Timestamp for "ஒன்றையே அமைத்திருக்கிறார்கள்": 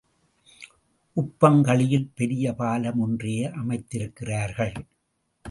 2.99-4.75